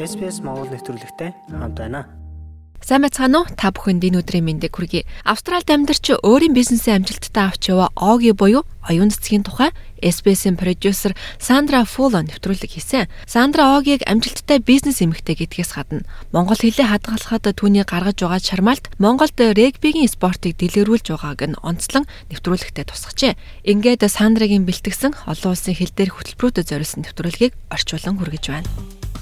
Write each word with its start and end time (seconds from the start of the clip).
SPS 0.00 0.40
Монгол 0.40 0.72
нэвтрүүлэгтэй 0.72 1.36
хамт 1.52 1.76
байна. 1.76 2.08
Сайн 2.82 3.04
байцгаана 3.04 3.44
уу? 3.44 3.46
Та 3.54 3.70
бүхэнд 3.70 4.02
энэ 4.08 4.24
өдрийн 4.24 4.42
мэндийг 4.42 4.74
хүргэе. 4.74 5.06
Австралид 5.22 5.70
амьдарч 5.70 6.16
өөрийн 6.18 6.56
бизнесээ 6.56 6.98
амжилттай 6.98 7.46
авч 7.46 7.70
яваа 7.70 7.92
Оги 7.94 8.32
буюу 8.32 8.66
оюун 8.88 9.12
цэцгийн 9.12 9.46
тухай 9.46 9.70
SBS-ийн 10.02 10.58
продюсер 10.58 11.14
Сандра 11.38 11.84
Фулон 11.86 12.26
нэвтрүүлэг 12.26 12.74
хийсэн. 12.74 13.06
Сандра 13.28 13.78
Огиг 13.78 14.02
амжилттай 14.02 14.58
бизнес 14.58 14.98
эмэгтэй 14.98 15.38
гэдгээс 15.38 15.78
гадна 15.78 16.08
монгол 16.34 16.58
хэлээ 16.58 16.90
хадгалахад 16.90 17.46
түүний 17.54 17.86
гаргаж 17.86 18.18
байгаа 18.18 18.42
чармаалт 18.42 18.90
Монголд 18.98 19.38
регбигийн 19.38 20.10
спортыг 20.10 20.58
дэлгэрүүлж 20.58 21.14
байгааг 21.14 21.54
нь 21.54 21.60
онцлон 21.62 22.10
нэвтрүүлэгтээ 22.34 22.90
тусгажээ. 22.90 23.38
Ингээд 23.68 24.02
Сандрагийн 24.10 24.66
бэлтгэсэн 24.66 25.22
олон 25.28 25.54
улсын 25.54 25.78
хэл 25.78 25.94
дээрх 25.94 26.18
хөтөлбөрүүдэд 26.18 26.66
зориулсан 26.66 27.06
нэвтрүүлгийг 27.06 27.54
орчуулан 27.70 28.18
хүргэж 28.18 28.44
байна. 28.50 28.66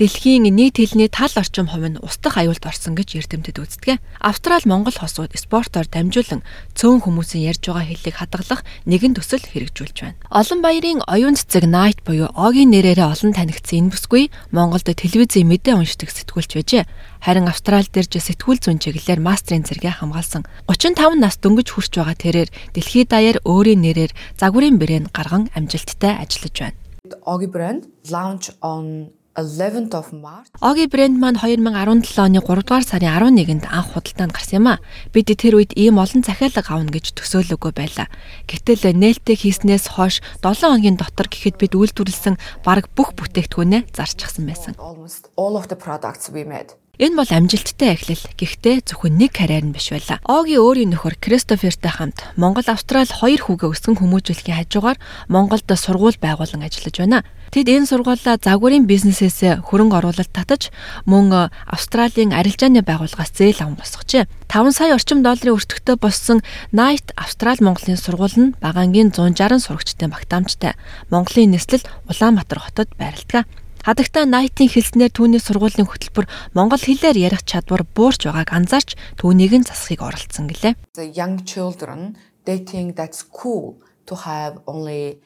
Дэлхийн 0.00 0.48
нийт 0.48 0.80
хэлний 0.80 1.12
тал 1.12 1.28
орчим 1.36 1.68
хувь 1.68 1.84
нь 1.92 2.00
устдах 2.00 2.40
аюулд 2.40 2.64
орсон 2.64 2.96
гэж 2.96 3.20
эрдэмтэд 3.20 3.60
үздэг. 3.60 4.00
Австрал 4.16 4.64
Монгол 4.64 4.96
хосууд 4.96 5.36
спортоор 5.36 5.84
дамжуулан 5.92 6.40
цөөн 6.72 7.04
хүмүүсийн 7.04 7.44
ярьж 7.44 7.68
байгаа 7.68 7.84
хэллийг 7.84 8.16
хадгалах 8.16 8.64
нэгэн 8.88 9.12
төсөл 9.12 9.44
хэрэгжүүлж 9.44 9.96
байна. 10.00 10.16
Олон 10.32 10.64
баярын 10.64 11.04
оюун 11.04 11.36
цэцэг 11.36 11.68
Night 11.68 12.00
буюу 12.00 12.32
Огийн 12.32 12.72
нэрээрээ 12.72 13.12
олон 13.12 13.36
танигдсан 13.36 13.76
энэ 13.76 13.92
бүсгүй 13.92 14.32
Монголд 14.56 14.88
телевизийн 14.88 15.44
мэдээ 15.52 15.76
уншдаг 15.76 16.08
сэтгүүлч 16.08 16.50
байжээ. 16.56 16.88
Харин 17.20 17.52
Австрал 17.52 17.84
дээрж 17.84 18.24
сэтгүүл 18.24 18.56
зүйн 18.56 18.80
чиглэлээр 18.80 19.20
мастрын 19.20 19.68
зэрэгэ 19.68 20.00
хамгаалсан. 20.00 20.48
35 20.64 21.20
нас 21.20 21.36
дөнгөж 21.44 21.76
хүрч 21.76 22.00
байгаа 22.00 22.16
тэрээр 22.16 22.48
дэлхийд 22.72 23.12
даяар 23.12 23.44
өөрийн 23.44 23.84
нэрээр 23.84 24.16
загварын 24.40 24.80
брэнд 24.80 25.12
гарган 25.12 25.52
амжилттай 25.52 26.16
ажиллаж 26.24 26.56
байна. 26.56 26.80
Ogi 27.28 27.52
brand 27.52 27.84
launch 28.08 28.48
on 28.64 29.12
11th 29.36 29.94
of 29.94 30.12
March. 30.12 30.50
Оги 30.60 30.86
брэнд 30.90 31.16
маань 31.22 31.38
2017 31.38 32.18
оны 32.18 32.40
3 32.42 32.66
дугаар 32.66 32.82
сарын 32.82 33.14
11-нд 33.14 33.70
анх 33.70 33.94
худалдаанд 33.94 34.34
гарсан 34.34 34.58
юм 34.58 34.68
а. 34.74 34.82
Бид 35.14 35.30
тэр 35.30 35.54
үед 35.62 35.76
ийм 35.78 36.02
олон 36.02 36.26
захиалга 36.26 36.66
авна 36.66 36.90
гэж 36.90 37.14
төсөөлөөгүй 37.14 37.72
байлаа. 37.76 38.10
Гэтэл 38.50 38.90
нээлттэй 38.90 39.36
хийснээс 39.38 39.94
хойш 39.94 40.18
7 40.42 40.66
хоногийн 40.66 40.98
дотор 40.98 41.30
гэхэд 41.30 41.62
бид 41.62 41.78
үйлдвэрлэсэн 41.78 42.34
бараг 42.66 42.90
бүх 42.98 43.14
бүтээгдэхүүнээ 43.14 43.94
зарчихсан 43.94 44.50
байсан. 44.50 44.74
Almost 44.82 45.30
all 45.38 45.54
of 45.54 45.70
the 45.70 45.78
products 45.78 46.26
we 46.34 46.42
made. 46.42 46.74
Энэ 47.00 47.16
бол 47.16 47.32
амжилттай 47.32 47.96
эхлэл. 47.96 48.28
Гэхдээ 48.36 48.84
зөвхөн 48.84 49.16
нэг 49.16 49.32
карьер 49.32 49.64
нь 49.64 49.72
биш 49.72 49.88
байлаа. 49.88 50.20
Оги 50.28 50.60
өөрийн 50.60 50.92
нөхөр 50.92 51.16
Кристофертэй 51.16 51.88
хамт 51.88 52.28
Монгол 52.36 52.68
Австрал 52.68 53.08
хоёр 53.08 53.40
хүүгээ 53.40 53.72
өсгөн 53.72 53.96
хүмүүжүүлэхийн 54.04 54.68
хажуугаар 54.68 55.00
Монголд 55.32 55.64
сургууль 55.64 56.20
байгуулан 56.20 56.60
ажиллаж 56.60 57.00
байна. 57.00 57.24
Тэд 57.56 57.72
энэ 57.72 57.88
сургуулаа 57.88 58.36
загварын 58.36 58.84
бизнесээс 58.84 59.64
хөрөнгө 59.64 59.96
оруулалт 59.96 60.28
татаж 60.28 60.68
мөн 61.08 61.48
Австралийн 61.64 62.36
арилжааны 62.36 62.84
байгууллагаас 62.84 63.32
зээл 63.32 63.64
аван 63.64 63.80
босгожээ. 63.80 64.28
5 64.52 64.76
сая 64.76 64.92
орчим 64.92 65.24
долларын 65.24 65.56
өртөгтэй 65.56 65.96
болсон 65.96 66.44
Night 66.68 67.16
Австрал 67.16 67.56
Монголын 67.64 67.96
сургууль 67.96 68.36
нь 68.36 68.52
Багангийн 68.60 69.08
160 69.08 69.56
сурагчтай 69.56 70.12
багтаамжтай. 70.12 70.76
Монголын 71.08 71.56
нислэл 71.56 71.80
Улаанбаатар 72.12 72.60
хотод 72.60 72.92
байрладаг. 73.00 73.48
Хадагта 73.80 74.28
Найтын 74.28 74.68
хэлснээр 74.68 75.08
түүний 75.08 75.40
сургуулийн 75.40 75.88
хөтөлбөр 75.88 76.28
монгол 76.52 76.82
хэлээр 76.84 77.16
ярих 77.16 77.48
чадвар 77.48 77.88
буурч 77.88 78.28
байгааг 78.28 78.52
анзаарч 78.52 78.92
түүнийг 79.16 79.56
нь 79.56 79.64
засахыг 79.64 80.04
оролцсон 80.04 80.52
гэлээ. 80.52 80.76
Young 81.16 81.40
children 81.48 82.12
they 82.44 82.60
think 82.60 82.92
that's 83.00 83.24
cool 83.24 83.80
to 84.04 84.14
have 84.28 84.60
only 84.68 85.16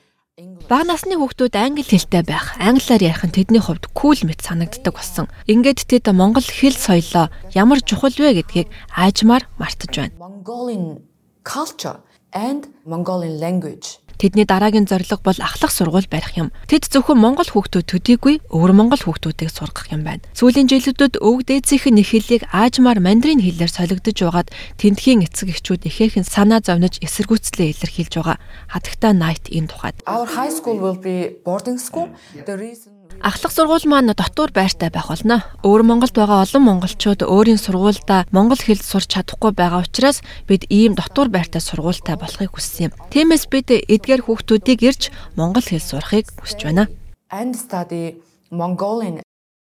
Бага 0.66 0.86
насны 0.90 1.14
хүүхдүүд 1.14 1.54
англи 1.54 1.86
хэлтэй 1.86 2.26
байх, 2.26 2.58
англиар 2.58 3.02
ярих 3.06 3.22
нь 3.22 3.34
тэдний 3.34 3.62
хувьд 3.62 3.86
кул 3.94 4.18
мэт 4.26 4.42
санагддаг 4.42 4.90
болсон. 4.90 5.30
Ингээд 5.46 5.86
тэд 5.86 6.10
монгол 6.10 6.42
хэл 6.42 6.74
соёлоо 6.74 7.30
ямар 7.54 7.78
чухал 7.86 8.10
вэ 8.10 8.42
гэдгийг 8.42 8.66
аажмаар 8.98 9.46
мартаж 9.62 9.94
байна. 9.94 10.14
Mongolian 10.18 11.06
culture 11.46 12.02
and 12.34 12.66
Mongolian 12.82 13.38
language 13.38 14.02
Тэдний 14.24 14.48
дараагийн 14.48 14.88
зорилго 14.88 15.20
бол 15.20 15.36
ахлах 15.36 15.68
сургууль 15.68 16.08
барих 16.08 16.32
юм. 16.40 16.48
Тэд 16.64 16.88
зөвхөн 16.88 17.20
монгол 17.20 17.44
хүүхдүүд 17.44 17.84
төдийгүй 17.84 18.40
өвөр 18.48 18.72
монгол 18.72 18.96
хүүхдүүдийг 19.04 19.52
сургах 19.52 19.92
юм 19.92 20.00
байна. 20.08 20.24
Сүүлийн 20.32 20.64
жилүүдэд 20.64 21.20
өвөг 21.20 21.44
дээдсийнхэн 21.44 22.00
их 22.00 22.08
хэллийг 22.08 22.48
аажмаар 22.48 23.04
мандрин 23.04 23.44
хэлээр 23.44 23.68
солигдож 23.68 24.16
байгаад 24.16 24.48
тентхийн 24.80 25.28
эцэг 25.28 25.52
эхчүүд 25.52 25.84
ихээхэн 25.92 26.24
санаа 26.24 26.64
зовниж 26.64 27.04
эсэргүүцлээ 27.04 27.76
илэрхийлж 27.76 28.16
байгаа. 28.16 28.40
Хатагта 28.72 29.12
Night 29.12 29.52
энэ 29.52 29.68
тухайд. 29.68 30.00
Our 30.08 30.24
high 30.24 30.48
school 30.48 30.80
will 30.80 30.96
be 30.96 31.36
boarding 31.44 31.76
school. 31.76 32.08
The 32.32 32.56
reason 32.56 32.93
Ахлах 33.24 33.56
сургууль 33.56 33.88
маань 33.88 34.12
дотор 34.12 34.52
байртай 34.52 34.92
байх 34.92 35.08
болно. 35.08 35.40
Өөр 35.64 35.80
Монголд 35.80 36.12
байгаа 36.12 36.44
олон 36.44 36.62
монголчууд 36.68 37.24
өөрийн 37.24 37.56
сургуульдаа 37.56 38.28
монгол 38.36 38.60
хэлд 38.60 38.84
сурч 38.84 39.16
чадахгүй 39.16 39.56
байгаа 39.56 39.80
учраас 39.80 40.20
бид 40.44 40.68
ийм 40.68 40.92
дотор 40.92 41.32
байртай 41.32 41.64
сургуультай 41.64 42.20
болохыг 42.20 42.52
хүссэн 42.52 42.92
юм. 42.92 42.96
Тиймээс 43.08 43.48
бид 43.48 43.72
эдгээр 43.72 44.28
хүүхдүүдийг 44.28 44.80
ирж 44.84 45.02
монгол 45.40 45.64
хэл 45.64 45.80
сурахыг 45.80 46.36
хүсэж 46.36 46.60
байна. 46.68 46.84
and 47.32 47.56
study 47.56 48.20
Mongolian 48.52 49.24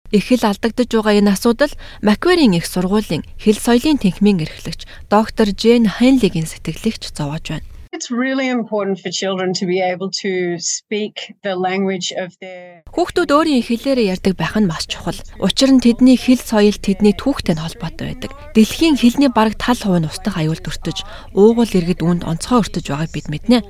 Их 0.09 0.25
хэл 0.25 0.49
алдагдж 0.49 0.89
байгаа 0.97 1.21
энэ 1.21 1.37
асуудал 1.37 1.73
Маквэрийн 2.01 2.57
их 2.57 2.65
сургуулийн 2.65 3.29
хэл 3.37 3.61
соёлын 3.61 4.01
тэнхмийн 4.01 4.41
эрхлэгч 4.41 4.89
доктор 5.13 5.53
Жен 5.53 5.85
Хенлигийн 5.85 6.49
сэтгэлэгч 6.49 7.13
зовоож 7.13 7.45
байна. 7.53 7.74
It's 7.95 8.11
really 8.11 8.49
important 8.49 8.99
for 8.99 9.11
children 9.11 9.53
to 9.61 9.67
be 9.67 9.79
able 9.81 10.11
to 10.25 10.59
speak 10.59 11.15
the 11.45 11.55
language 11.55 12.09
of 12.25 12.35
their 12.43 12.83
Хүүхдүүд 12.91 13.31
өөрийн 13.31 13.63
хэлээрээ 13.63 14.11
ярьдаг 14.19 14.35
байх 14.35 14.59
нь 14.59 14.67
маш 14.67 14.91
чухал. 14.91 15.15
Учир 15.39 15.71
нь 15.71 15.79
тэдний 15.79 16.19
хэл 16.19 16.43
соёл 16.43 16.75
тэдний 16.75 17.15
түүхтэй 17.15 17.55
холбоотой 17.55 18.19
байдаг. 18.19 18.35
Дэлхийн 18.59 18.99
хэлний 18.99 19.31
бараг 19.31 19.55
тал 19.63 19.79
хувь 19.79 20.03
нь 20.03 20.11
устдах 20.11 20.35
аюулд 20.43 20.67
өртөж, 20.67 21.07
уугуул 21.39 21.71
иргэд 21.71 22.03
үүнд 22.03 22.27
онцгой 22.27 22.67
өртөж 22.67 22.85
байгааг 22.91 23.15
бид 23.15 23.27
мэднэ. 23.31 23.63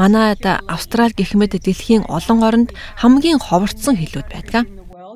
Манайд 0.00 0.40
Австрал 0.72 1.12
гэх 1.12 1.36
мэт 1.36 1.60
дэлхийн 1.60 2.08
олон 2.08 2.40
оронд 2.48 2.70
хамгийн 2.96 3.44
ховорцсон 3.44 4.00
хэлүүд 4.00 4.28
байдаг. 4.32 4.64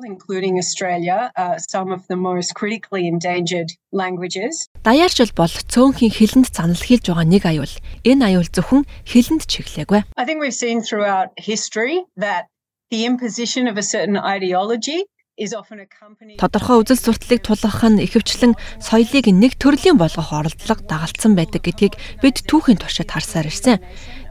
world, 0.00 0.04
including 0.04 0.58
Australia, 0.58 1.30
uh, 1.36 1.58
some 1.58 1.92
of 1.92 2.06
the 2.08 2.16
most 2.16 2.54
critically 2.54 3.06
endangered 3.06 3.70
languages. 3.92 4.68
Даяарчил 4.82 5.30
бол 5.34 5.48
цөөнхийн 5.48 6.12
хэлэнд 6.12 6.48
занал 6.52 6.80
хийлж 6.80 7.06
байгаа 7.10 7.26
нэг 7.26 7.44
аюул. 7.44 7.72
Энэ 8.04 8.24
аюул 8.24 8.48
зөвхөн 8.48 8.84
хэлэнд 9.04 9.42
чиглэлгүй. 9.46 10.04
I 10.16 10.24
think 10.24 10.40
we've 10.40 10.54
seen 10.54 10.80
throughout 10.80 11.30
history 11.36 12.04
that 12.16 12.46
the 12.90 13.04
imposition 13.04 13.66
of 13.68 13.76
a 13.76 13.82
certain 13.82 14.16
ideology 14.16 14.40
is 14.44 14.44
often 14.46 14.64
accompanied 14.64 15.09
Тодорхой 15.39 16.83
үзэл 16.83 16.99
сурталыг 16.99 17.39
тулгах 17.39 17.81
нь 17.87 18.03
ихэвчлэн 18.03 18.53
соёлыг 18.83 19.31
нэг 19.31 19.55
төрлийн 19.55 19.95
болгох 19.95 20.29
оролдлого 20.35 20.83
дагалдсан 20.83 21.39
байдаг 21.39 21.63
гэдгийг 21.63 21.95
бид 22.19 22.43
түүхийн 22.45 22.77
туршид 22.77 23.09
харсаар 23.09 23.47
ирсэн. 23.47 23.79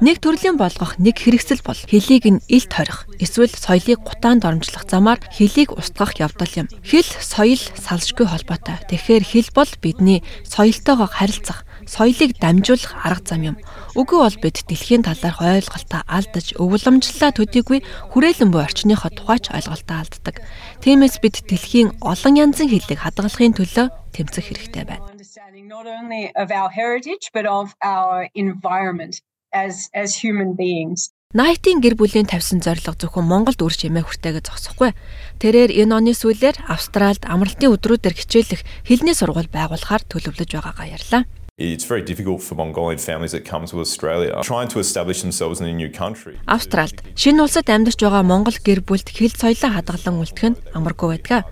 Нэг 0.04 0.20
төрлийн 0.20 0.60
болгох 0.60 1.00
нэг 1.00 1.16
хэрэгсэл 1.16 1.64
бол 1.64 1.80
хэлийг 1.80 2.24
нь 2.28 2.44
илт 2.52 2.70
хорих 2.76 3.08
эсвэл 3.16 3.48
соёлыг 3.48 4.04
гутаанд 4.04 4.44
оромжлох 4.44 4.84
замаар 4.84 5.24
хэлийг 5.32 5.72
устгах 5.72 6.20
явдал 6.20 6.52
юм. 6.54 6.68
Хэл 6.84 7.08
соёл 7.18 7.62
салшгүй 7.80 8.28
холбоотой. 8.28 8.78
Тэгэхээр 8.92 9.24
хэл 9.24 9.50
бол 9.56 9.72
бидний 9.80 10.20
соёлтойгоо 10.44 11.08
харилцах 11.08 11.64
соёлыг 11.90 12.38
дамжуулах 12.38 12.94
арга 13.02 13.26
зам 13.26 13.42
юм. 13.50 13.56
Үгүй 13.98 14.18
бол 14.22 14.38
бид 14.38 14.62
дэлхийн 14.70 15.02
талаарх 15.02 15.42
ойлголтоо 15.42 16.06
алдаж, 16.06 16.46
өвлөмжлөлөө 16.62 17.30
төдийгүй 17.34 17.78
хүрээлэн 18.14 18.50
буй 18.54 18.62
орчныхоо 18.62 19.10
тухайч 19.10 19.50
ойлголтоо 19.50 19.96
алддаг. 19.98 20.36
Тиймээс 20.86 21.18
бид 21.18 21.42
дэлхийн 21.50 21.98
олон 21.98 22.34
янзын 22.38 22.70
хэллийг 22.70 23.02
хадгалахын 23.02 23.58
төлөө 23.58 23.86
тэмцэх 24.14 24.46
хэрэгтэй 24.46 24.86
байна. 24.86 25.10
as 29.52 29.90
as 29.94 30.14
human 30.22 30.54
beings. 30.54 31.10
Найтын 31.30 31.78
гэр 31.78 31.94
бүлийн 31.94 32.26
тавьсан 32.26 32.58
зорилго 32.58 32.98
зөвхөн 32.98 33.22
Монголд 33.22 33.62
үр 33.62 33.70
чимээ 33.70 34.02
хүртээгээ 34.02 34.50
зогсохгүй. 34.50 34.90
Тэрээр 35.38 35.70
энэ 35.86 35.94
оны 35.94 36.10
сүүлээр 36.10 36.66
Австралид 36.66 37.22
амралтын 37.22 37.70
өдрүүдээр 37.70 38.18
хичээлэх 38.18 38.66
хэлний 38.82 39.14
сургууль 39.14 39.46
байгуулахаар 39.46 40.02
төлөвлөж 40.10 40.50
байгаагаа 40.50 40.86
ярьлаа. 40.90 41.22
It's 41.60 41.84
very 41.84 42.00
difficult 42.00 42.40
for 42.42 42.54
Mongolian 42.54 42.98
families 42.98 43.32
that 43.32 43.44
come 43.44 43.66
to 43.66 43.80
Australia 43.80 44.40
trying 44.42 44.68
to 44.68 44.78
establish 44.78 45.20
themselves 45.20 45.60
in 45.60 45.66
a 45.68 45.74
new 45.74 45.90
country. 45.92 46.40
Австралд 46.48 47.04
шинэ 47.12 47.44
улсад 47.44 47.68
амьдарч 47.68 48.00
байгаа 48.00 48.24
монгол 48.24 48.56
гэр 48.64 48.80
бүлд 48.80 49.12
хэл 49.12 49.36
соёлоо 49.36 49.68
хадгалан 49.76 50.24
үлдэх 50.24 50.56
нь 50.56 50.60
амаргүй 50.72 51.20
байдаг. 51.20 51.44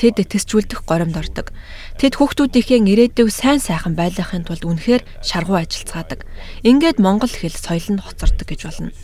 Тэд 0.00 0.16
төсчүүлдэх 0.16 0.88
горимд 0.88 1.12
ордог. 1.12 1.52
Тэд 2.00 2.16
хүүхдүүдийнхээ 2.16 2.80
ирээдүйг 2.88 3.28
сайн 3.28 3.60
сайхан 3.60 3.92
байлгахын 3.92 4.48
тулд 4.48 4.64
үнэхээр 4.64 5.04
шаргуу 5.20 5.60
ажиллацгаадаг. 5.60 6.24
Ингээд 6.64 6.96
монгол 7.04 7.28
хэл 7.28 7.52
соёл 7.52 7.84
нь 7.84 8.00
хоцордог 8.00 8.48
гэж 8.48 8.60
болно. 8.64 8.96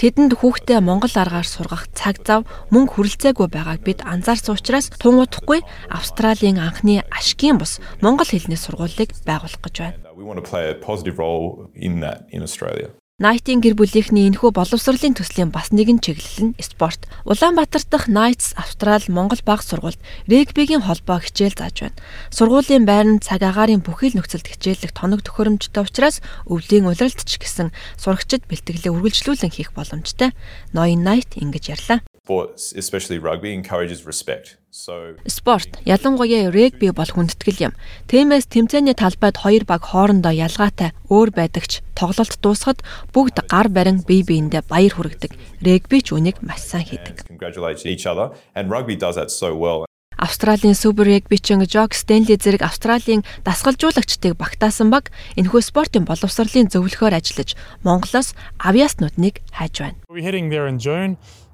Тэдэнд 0.00 0.40
хүүхдээ 0.40 0.80
монгол 0.80 1.12
аргаар 1.12 1.44
сургах 1.44 1.92
цаг 1.92 2.24
зав 2.24 2.48
мөнгө 2.72 2.96
хүрэлцээгүй 2.96 3.48
байгааг 3.52 3.84
бид 3.84 4.00
анзаарсан 4.08 4.56
учраас 4.56 4.88
тун 4.96 5.20
утахгүй 5.20 5.60
Австралийн 5.92 6.56
анхны 6.56 7.04
ашгийн 7.12 7.60
бус 7.60 7.76
монгол 8.00 8.24
хэлний 8.24 8.56
сургуулийг 8.56 9.12
байгуулах 9.28 9.60
гэж 9.60 9.76
байна. 9.76 10.00
We 10.16 10.24
want 10.24 10.40
to 10.40 10.46
play 10.48 10.72
a 10.72 10.76
positive 10.80 11.20
role 11.20 11.68
in 11.76 12.00
that 12.00 12.24
in 12.32 12.40
Australia. 12.40 12.88
Найтийн 13.18 13.58
гэр 13.58 13.74
бүлийнхний 13.74 14.30
энэхүү 14.30 14.54
боловсролын 14.54 15.18
төслийн 15.18 15.50
бас 15.50 15.74
нэгэн 15.74 15.98
чиглэл 15.98 16.54
нь 16.54 16.58
спорт. 16.62 17.10
Улаанбаатар 17.26 17.82
дахь 17.82 18.06
Knights 18.06 18.54
Австрал 18.54 19.02
Монгол 19.10 19.42
баг 19.42 19.66
сургуульд 19.66 19.98
регбигийн 20.30 20.86
холбоо 20.86 21.18
хичээл 21.18 21.58
зааж 21.58 21.82
байна. 21.82 21.98
Сургуулийн 22.30 22.86
байранд 22.86 23.26
цаг 23.26 23.42
агаарын 23.42 23.82
бүхэл 23.82 24.14
нөхцөлд 24.14 24.46
хичээллэх 24.46 24.94
тоног 24.94 25.26
төхөөрөмжтэй 25.26 25.82
учраас 25.82 26.22
өвлийн 26.46 26.86
улиралт 26.86 27.18
ч 27.26 27.42
гэсэн 27.42 27.74
сурагчид 27.98 28.46
бэлтгэлээ 28.46 28.94
үргэлжлүүлэн 28.94 29.50
хийх 29.50 29.74
боломжтой. 29.74 30.30
Ноён 30.70 31.02
Knight 31.02 31.42
ингэж 31.42 31.74
ярьлаа. 31.74 31.98
Sports, 32.28 32.74
especially 32.76 33.18
rugby, 33.18 33.54
encourages 33.54 34.04
respect. 34.04 34.58
So 34.68 35.16
Спорт 35.24 35.80
ялангуяа 35.88 36.52
регби 36.52 36.92
бол 36.92 37.08
хүндэтгэл 37.08 37.72
юм. 37.72 37.74
Тиймээс 38.04 38.52
тэмцээний 38.52 38.92
талбайд 38.92 39.40
хоёр 39.40 39.64
баг 39.64 39.88
хоорондоо 39.88 40.36
ялгаатай 40.36 40.92
өөр 41.08 41.32
байдагч 41.32 41.80
тоглолт 41.96 42.36
дуусахад 42.44 42.84
бүгд 43.16 43.48
гар 43.48 43.72
барин 43.72 44.04
бие 44.04 44.28
биендээ 44.28 44.60
баяр 44.68 44.92
хүргэдэг. 44.92 45.32
Регби 45.64 46.04
ч 46.04 46.12
үнийг 46.12 46.44
маш 46.44 46.68
сайн 46.68 46.84
хийдэг. 46.84 47.24
congratulate 47.24 47.80
each 47.88 48.04
other, 48.04 48.36
and 48.52 48.68
rugby 48.68 48.92
does 48.92 49.16
that 49.16 49.32
so 49.32 49.56
well. 49.56 49.88
Австралийн 50.18 50.74
супер 50.74 51.06
регбичин 51.06 51.64
Жок 51.64 51.94
Стенли 51.94 52.36
зэрэг 52.36 52.60
Австралийн 52.60 53.24
дасгалжуулагчдыг 53.46 54.36
багтаасан 54.36 54.90
баг 54.90 55.14
энэхүү 55.38 55.62
спортын 55.62 56.04
боловсролын 56.04 56.68
зөвлөхөөр 56.68 57.14
ажиллаж 57.14 57.54
Монголоос 57.86 58.34
авиаснуудыг 58.58 59.40
хайж 59.54 59.78
байна. 59.78 59.96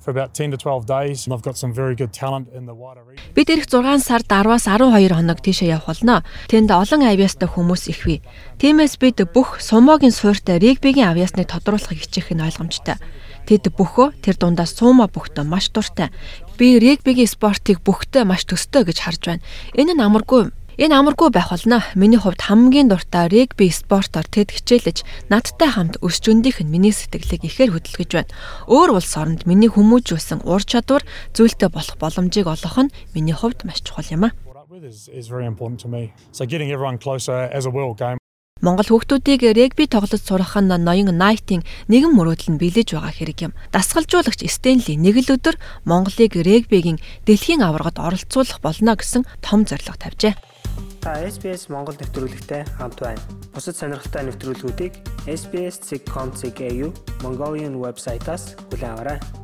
For 0.05 0.11
about 0.11 0.35
10 0.35 0.51
to 0.51 0.59
12 0.59 0.85
days. 0.85 1.27
I've 1.33 1.41
got 1.41 1.57
some 1.57 1.73
very 1.73 1.97
good 1.97 2.13
talent 2.13 2.49
in 2.53 2.67
the 2.67 2.75
wider 2.75 3.01
region. 3.09 3.25
Бид 3.33 3.49
эх 3.49 3.65
6 3.65 4.05
сард 4.05 4.29
10-аас 4.29 4.69
12 4.69 5.17
хоног 5.17 5.41
тийшээ 5.41 5.73
явах 5.73 5.89
болно. 5.97 6.21
Тэнд 6.53 6.69
олон 6.69 7.09
авиастай 7.09 7.49
хүмүүс 7.49 7.89
их 7.89 8.05
бий. 8.05 8.21
Тиймээс 8.61 9.01
бид 9.01 9.25
бүх 9.33 9.65
сумогийн 9.65 10.13
суурьтай 10.13 10.61
регбигийн 10.61 11.09
авиасныг 11.09 11.49
тодруулахыг 11.49 12.05
хичээх 12.05 12.37
нь 12.37 12.45
ойлгомжтой. 12.45 13.01
Тэд 13.49 13.73
бөхөө 13.73 14.21
тэр 14.21 14.37
дундаас 14.37 14.77
суума 14.77 15.09
бүхтөө 15.09 15.49
маш 15.49 15.73
дуртай. 15.73 16.13
Би 16.61 16.77
регбигийн 16.77 17.25
спортыг 17.25 17.81
бүхтээ 17.81 18.29
маш 18.29 18.45
төстэй 18.45 18.85
гэж 18.85 19.09
харж 19.09 19.23
байна. 19.25 19.45
Энэ 19.73 19.97
нь 19.97 20.05
амаргүй 20.05 20.41
юм. 20.45 20.51
Энэ 20.75 20.91
амаргүй 20.99 21.31
байх 21.31 21.55
болно. 21.55 21.87
Миний 21.95 22.19
хувьд 22.19 22.51
хамгийн 22.51 22.91
дуртай 22.91 23.31
регби 23.31 23.71
спортоор 23.71 24.27
тэд 24.27 24.51
хичээлж 24.51 25.07
надтай 25.31 25.71
хамт 25.71 26.03
өсч 26.03 26.27
өндийнх 26.27 26.67
нь 26.67 26.73
миний 26.75 26.91
сэтгэлийг 26.91 27.47
ихээр 27.47 27.79
хөдөлгөж 27.79 28.11
байна. 28.11 28.35
Өөр 28.67 28.99
улс 28.99 29.15
оронд 29.15 29.47
миний 29.47 29.71
хүмүүжүүлсэн 29.71 30.43
ур 30.43 30.67
чадвар 30.67 31.07
зүйлтэй 31.31 31.71
болох 31.71 31.95
боломжийг 31.95 32.51
олох 32.51 32.75
нь 32.83 32.91
миний 33.15 33.39
хувьд 33.39 33.63
маш 33.63 33.87
чухал 33.87 34.11
юм 34.11 34.27
а. 34.27 34.35
Монгол 38.59 38.91
хүүхдүүдийг 38.91 39.55
регби 39.55 39.87
тоглож 39.87 40.23
сурах 40.27 40.59
нь 40.59 40.75
ноён 40.75 41.15
Найтийн 41.15 41.63
нэгэн 41.87 42.11
мөрөөдөл 42.11 42.59
нь 42.59 42.59
билээж 42.59 42.99
байгаа 42.99 43.15
хэрэг 43.15 43.39
юм. 43.47 43.53
Дасгалжуулагч 43.71 44.43
Стенли 44.51 44.99
нэг 44.99 45.23
л 45.23 45.39
өдөр 45.39 45.55
Монголыг 45.87 46.35
регбигийн 46.35 46.99
дэлхийн 47.31 47.63
аваргад 47.63 48.03
оролцуулах 48.03 48.59
болно 48.59 48.99
гэсэн 48.99 49.23
том 49.39 49.69
зорилго 49.69 49.95
тавьжээ. 50.01 50.54
Та 51.05 51.21
SBS 51.21 51.69
Монгол 51.69 51.95
нэвтрүүлэгтэй 52.01 52.65
хамт 52.81 52.99
байна. 53.01 53.21
Бусад 53.53 53.77
сонирхолтой 53.77 54.25
нэвтрүүлгүүдийг 54.27 54.93
SBS.com.cg 55.29 56.61
Mongolian 57.23 57.77
вебсайтаас 57.79 58.57
аваарай. 58.73 59.44